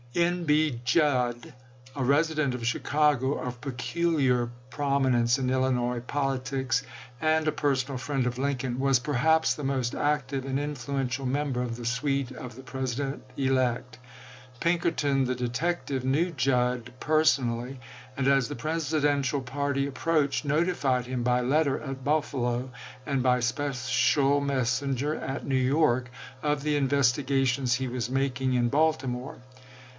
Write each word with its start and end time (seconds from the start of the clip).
N. 0.15 0.43
B. 0.45 0.81
Judd, 0.83 1.53
a 1.95 2.03
resident 2.03 2.53
of 2.55 2.65
Chicago, 2.67 3.35
of 3.39 3.61
peculiar 3.61 4.49
prominence 4.71 5.37
in 5.37 5.49
Illinois 5.49 6.01
politics 6.01 6.83
and 7.21 7.47
a 7.47 7.51
personal 7.51 7.97
friend 7.99 8.25
of 8.25 8.39
Lincoln, 8.39 8.79
was 8.79 8.99
perhaps 8.99 9.53
the 9.53 9.63
most 9.63 9.95
active 9.95 10.43
and 10.43 10.57
influen 10.59 11.05
tial 11.07 11.27
member 11.27 11.61
of 11.61 11.77
the 11.77 11.85
suite 11.85 12.31
of 12.31 12.55
the 12.55 12.63
President 12.63 13.23
elect. 13.37 13.99
Pink 14.59 14.81
erton 14.83 15.27
the 15.27 15.35
detective 15.35 16.03
knew 16.03 16.31
Judd 16.31 16.91
personally, 16.99 17.79
and, 18.17 18.27
as 18.27 18.49
the 18.49 18.55
Presidential 18.55 19.39
party 19.39 19.85
approached, 19.87 20.43
notified 20.43 21.05
him 21.05 21.23
by 21.23 21.39
letter 21.39 21.79
at 21.79 22.03
Buffalo, 22.03 22.71
and 23.05 23.23
by 23.23 23.39
special 23.39 24.41
messenger 24.41 25.15
at 25.15 25.45
New 25.45 25.55
York, 25.55 26.09
of 26.43 26.63
the 26.63 26.75
investigations 26.75 27.75
he 27.75 27.87
was 27.87 28.09
making 28.09 28.55
in 28.55 28.69
Balti 28.69 29.07
more. 29.07 29.37